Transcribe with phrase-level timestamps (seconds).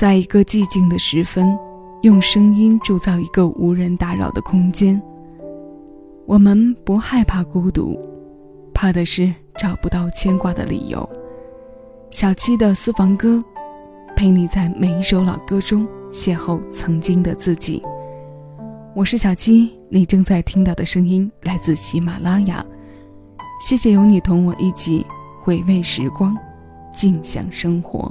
[0.00, 1.46] 在一个寂静的时分，
[2.00, 4.98] 用声音铸造一个无人打扰的空间。
[6.24, 8.00] 我们不害怕孤独，
[8.72, 11.06] 怕的是找不到牵挂的理由。
[12.10, 13.44] 小七的私房歌，
[14.16, 17.82] 陪你在每一首老歌中邂逅曾经的自己。
[18.96, 22.64] 我是小七，你正在听到的声音来自喜马拉雅。
[23.60, 25.04] 谢谢有你同我一起
[25.42, 26.34] 回味时光，
[26.90, 28.10] 静享生活。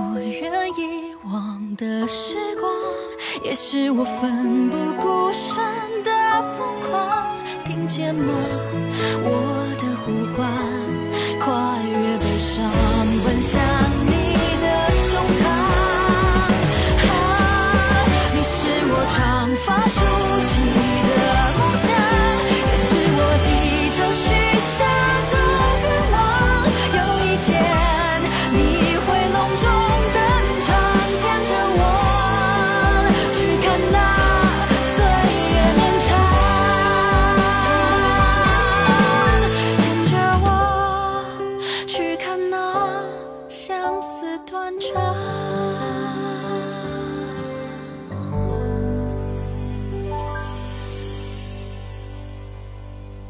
[0.00, 2.72] 不愿遗忘的时光，
[3.44, 5.62] 也是我奋不顾身
[6.02, 6.10] 的
[6.56, 8.32] 疯狂，听见吗？
[9.22, 9.28] 我
[9.78, 10.48] 的呼唤，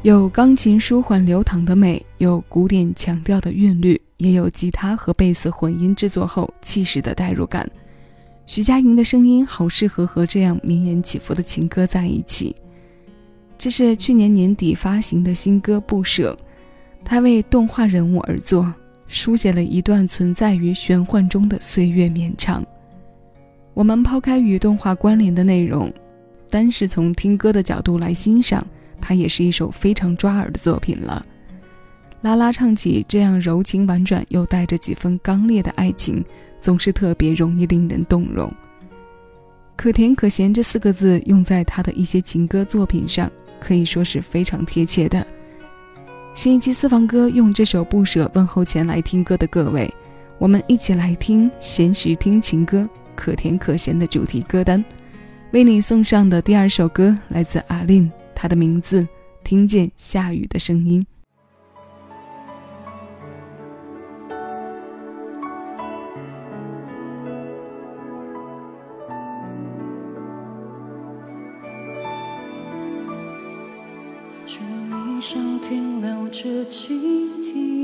[0.03, 7.69] 有钢琴舒缓流淌的美，有古典强调的韵律，也有吉他和贝斯混音制作后气势的代入感。
[8.47, 12.55] 徐佳莹的声音好适合和这样绵延起伏的情歌在一起。
[13.59, 16.35] 这是去年年底发行的新歌《不舍》，
[17.05, 18.73] 它为动画人物而作，
[19.05, 22.65] 书写了一段存在于玄幻中的岁月绵长。
[23.75, 25.93] 我们抛开与动画关联的内容，
[26.49, 28.65] 单是从听歌的角度来欣赏，
[29.01, 31.25] 它也是一首非常抓耳的作品了。
[32.21, 36.23] 拉拉唱起这样柔情婉转又带着几分刚烈的爱情，
[36.59, 38.49] 总是特别容易令人动容。
[39.75, 43.27] 可甜可咸这四个字用在他的一些情歌作品上，
[43.59, 45.25] 可以说是非常贴切的。
[46.35, 49.91] 新一期私房歌用这首不舍问候前来听歌的各位，
[50.37, 54.83] 我们一起来听闲时听情歌可甜可咸的主题歌单。
[55.51, 58.09] 为你送上的第二首歌来自阿令，
[58.41, 59.01] 他的名字
[59.43, 60.99] 《听见下雨的声音》。
[75.21, 76.89] 上停留着蜻
[77.45, 77.80] 蜓，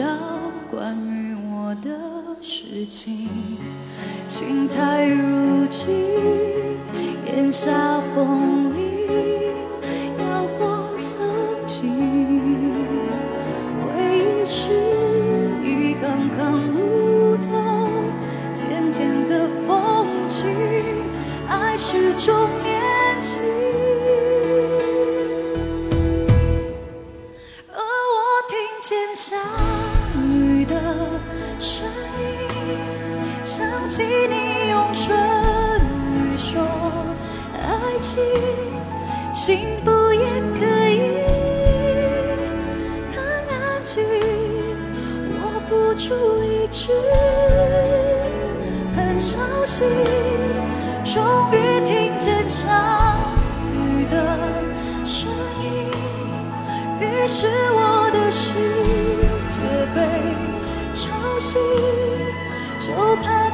[0.00, 0.06] 到
[0.70, 1.90] 关于我的
[2.40, 3.28] 事情。
[4.26, 5.94] 青苔入镜，
[7.26, 9.39] 檐下风铃。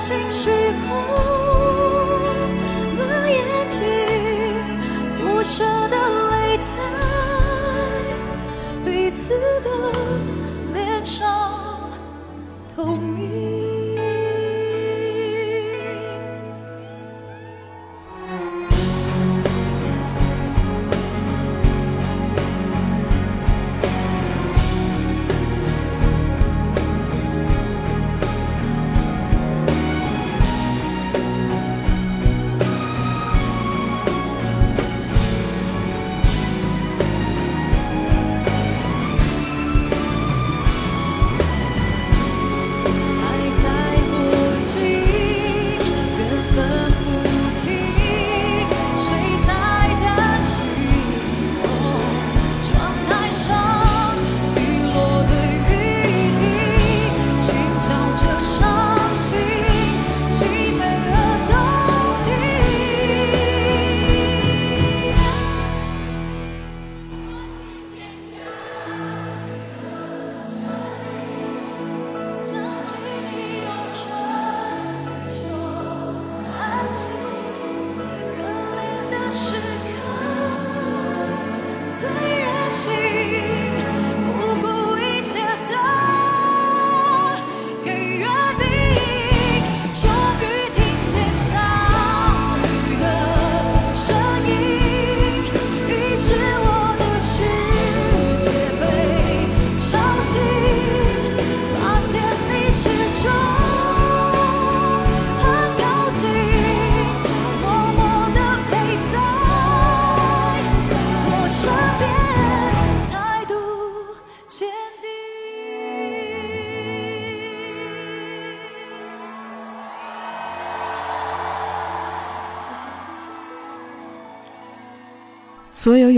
[0.06, 0.65] 情绪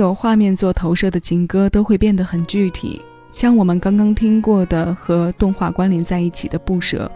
[0.09, 2.99] 有画面做投射的情歌都会变得很具体，
[3.31, 7.11] 像我们刚刚听过的和动画关联在一起的《不舍》，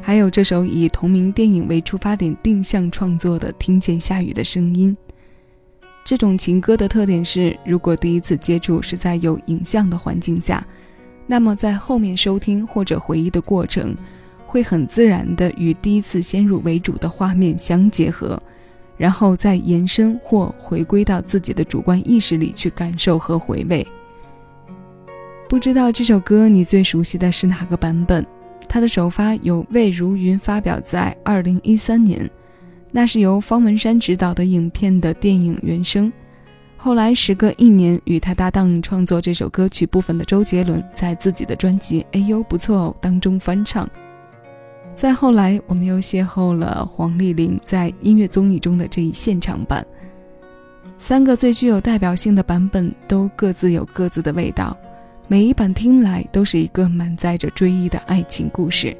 [0.00, 4.96] 还有这首以同名电影为出发点定向创作的《听见下雨的声音》。
[6.04, 10.64] 这种情歌的特点是，如果第一次接触是在有影像的环境下，
[11.26, 13.92] 那么在后面收听或者回忆的过程，
[14.46, 18.40] 会很自然地与第一次先入为主的画面相结合，
[18.96, 23.86] 然后再延伸或回归到自己的主观意识里去感受和回味。
[25.48, 28.26] 不知道这首歌你最熟悉的是哪个版本？
[28.68, 32.28] 它的首发由魏如云发表在二零一三年。
[32.90, 36.10] 那是由方文山执导的影片的电影原声。
[36.78, 43.88] 后来时隔一年，与他搭档创作这首歌曲部分的周杰伦，在自己的专辑《哎呦不错哦》当中翻唱。
[44.96, 49.86] 再后来，我们又邂逅了黄丽玲在音乐综艺中的这一现场版。
[50.98, 54.74] 三个最具有代表性的版本，都各自有各自的味道，
[55.28, 58.96] 每一版听来都是一个满载着追忆的爱情故事。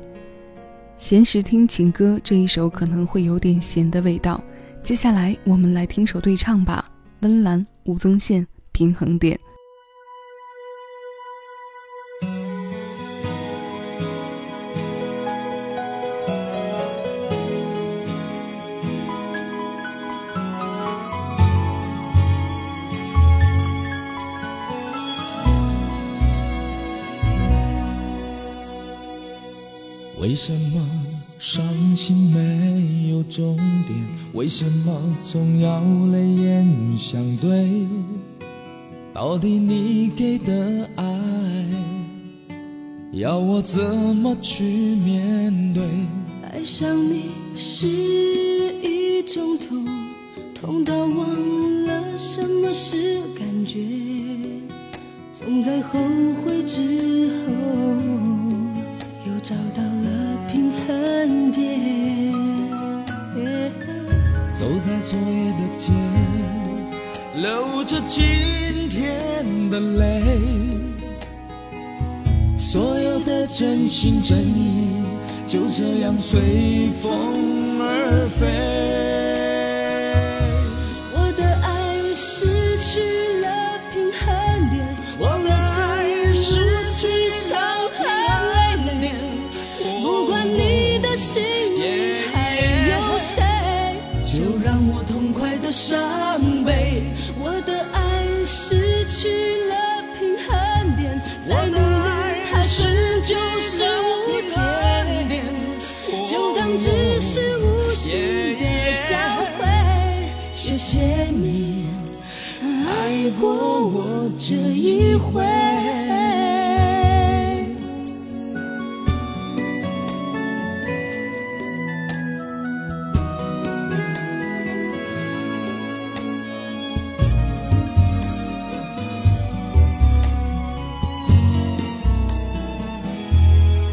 [0.99, 4.38] 闲时听情歌这一首可能会有点咸的味道，
[4.83, 6.85] 接下来我们来听首对唱吧。
[7.21, 9.41] 温岚、吴宗宪，平衡点。
[30.18, 30.80] 为什么
[31.38, 31.62] 伤
[31.94, 33.56] 心没有终
[33.87, 33.96] 点？
[34.32, 35.80] 为什么总要
[36.11, 37.87] 泪眼相对？
[39.12, 41.04] 到底你给的爱，
[43.12, 43.82] 要我怎
[44.16, 45.82] 么去面对？
[46.50, 47.87] 爱上你是
[48.82, 49.87] 一种痛，
[50.54, 53.80] 痛到忘了什么是感觉，
[55.32, 56.00] 总在后
[56.42, 58.36] 悔之后。
[65.09, 65.93] 昨夜的街，
[67.37, 68.25] 流着今
[68.89, 70.21] 天的泪，
[72.57, 75.05] 所有的真心真意
[75.47, 78.75] 就这样随风而飞。
[111.38, 111.87] 你
[112.88, 113.50] 爱过
[113.87, 115.45] 我这一回。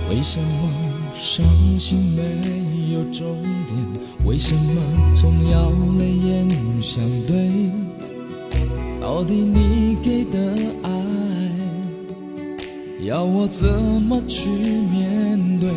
[0.09, 0.69] 为什么
[1.13, 1.45] 伤
[1.77, 3.75] 心没有终点？
[4.23, 4.81] 为什么
[5.15, 5.69] 总要
[6.83, 7.71] 相对？
[8.99, 10.89] 到底你给的爱，
[13.05, 13.69] 要我怎
[14.01, 15.69] 么去面对？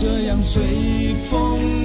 [0.00, 0.62] 这样随
[1.28, 1.79] 风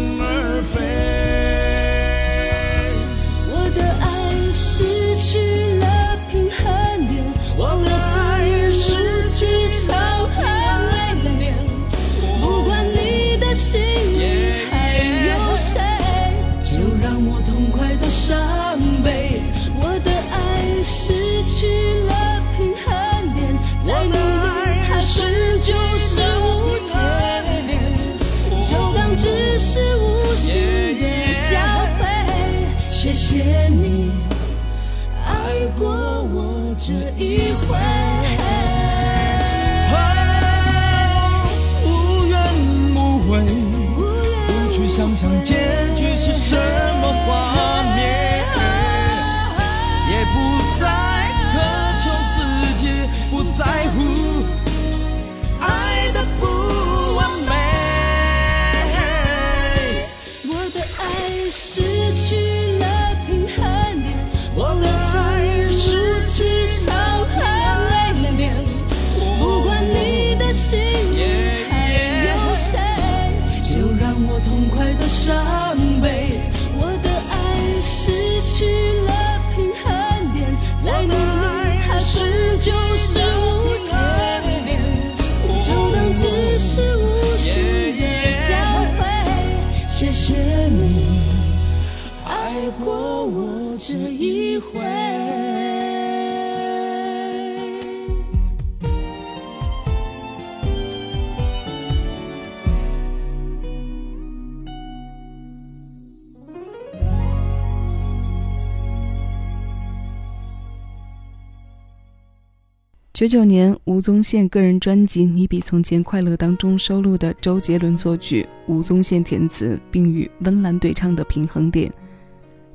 [113.15, 121.89] 九九年，吴宗宪个人专辑《你比从前快乐》当中收录的周杰伦作曲、吴宗宪填词，并与温岚对唱的《平衡点》。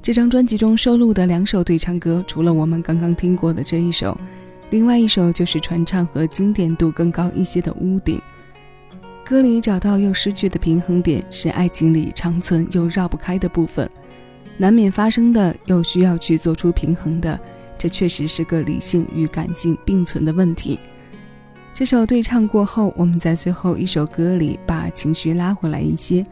[0.01, 4.19] 这张专辑中收录的两首对唱歌，除了我们刚刚听过的这一首，
[4.71, 8.19] 另外一首就是传唱和经典度更高一些的《屋顶》。
[9.23, 13.87] 歌里找到又失去的平衡点，是爱情里长存又绕不开的部分，
[14.57, 17.39] 难免发生的，又需要去做出平衡的。
[17.81, 20.79] 这确实是个理性与感性并存的问题。
[21.73, 26.23] 这首对唱过后，我们在最后一首歌里把情绪拉回来一些。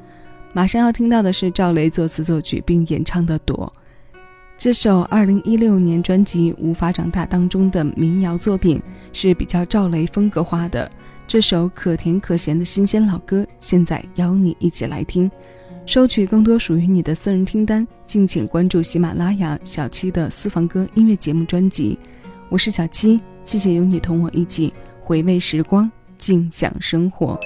[0.52, 3.73] 马上要听到的是赵雷作词作曲并演唱的《朵》。
[4.59, 8.83] 这首2016年专辑《无法长大》当中的民谣作品，
[9.14, 10.90] 是比较赵雷风格化的。
[11.26, 15.31] 这首可甜可咸的新鲜老歌，现在邀你一起来听。
[15.88, 21.98] 收取更多属于你的私人听单，敬请关注喜马拉雅小七的私房歌音乐节目专辑。
[22.51, 24.70] 我是小七，谢谢有你同我一起
[25.01, 27.40] 回味时光，静享生活。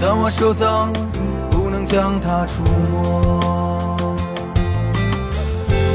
[0.00, 0.92] 但我收藏
[1.50, 3.96] 不能将它触摸。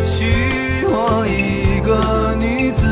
[0.06, 2.86] 许我一个女子，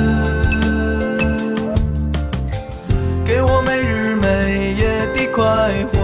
[3.26, 6.00] 给我每日每夜的快活。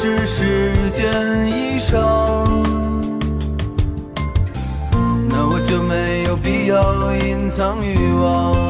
[0.00, 1.10] 只是件
[1.50, 1.96] 衣裳，
[5.28, 8.67] 那我就没有必要隐藏欲望。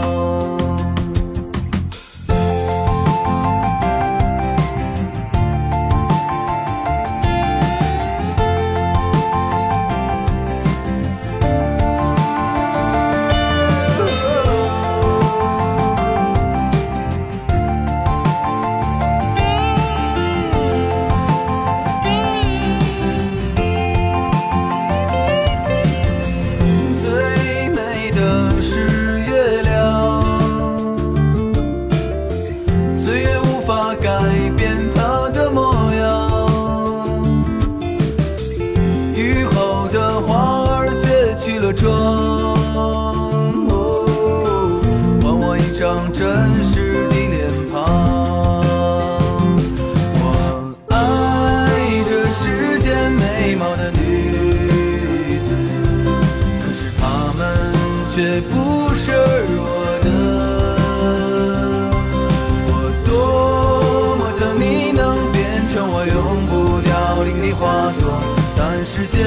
[53.48, 55.54] 美貌的女子
[56.60, 57.72] 可是她们
[58.06, 59.10] 却不是
[59.56, 60.08] 我的。
[62.66, 62.70] 我
[63.06, 68.20] 多么想你能变成我永不凋零的花朵
[68.54, 69.24] 但时间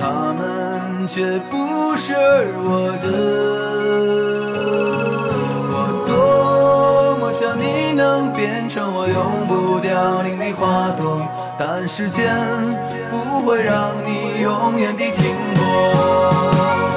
[0.00, 3.08] 他们却不是我的，
[5.72, 5.74] 我
[6.06, 11.26] 多么想你能变成我永不凋零的花朵，
[11.58, 12.32] 但时间
[13.10, 16.87] 不会让你永远的停泊。